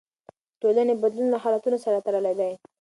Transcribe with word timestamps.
د 0.03 0.03
ټولنې 0.61 0.93
بدلون 1.03 1.27
له 1.33 1.37
حالتونو 1.43 1.77
سره 1.85 2.03
تړلی 2.05 2.33
دی. 2.39 2.51